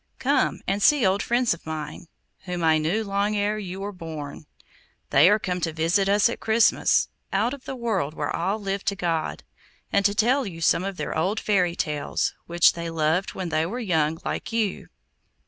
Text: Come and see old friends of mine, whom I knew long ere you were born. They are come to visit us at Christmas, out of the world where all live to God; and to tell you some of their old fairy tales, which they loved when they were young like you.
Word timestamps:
Come 0.17 0.61
and 0.65 0.81
see 0.81 1.05
old 1.05 1.21
friends 1.21 1.53
of 1.53 1.63
mine, 1.63 2.07
whom 2.45 2.63
I 2.63 2.79
knew 2.79 3.03
long 3.03 3.35
ere 3.35 3.59
you 3.59 3.81
were 3.81 3.91
born. 3.91 4.47
They 5.11 5.29
are 5.29 5.37
come 5.37 5.61
to 5.61 5.71
visit 5.73 6.09
us 6.09 6.27
at 6.27 6.39
Christmas, 6.39 7.09
out 7.31 7.53
of 7.53 7.65
the 7.65 7.75
world 7.75 8.15
where 8.15 8.35
all 8.35 8.59
live 8.59 8.83
to 8.85 8.95
God; 8.95 9.43
and 9.93 10.03
to 10.05 10.15
tell 10.15 10.47
you 10.47 10.59
some 10.59 10.83
of 10.83 10.97
their 10.97 11.15
old 11.15 11.39
fairy 11.39 11.75
tales, 11.75 12.33
which 12.47 12.73
they 12.73 12.89
loved 12.89 13.35
when 13.35 13.49
they 13.49 13.63
were 13.67 13.77
young 13.79 14.17
like 14.25 14.51
you. 14.51 14.87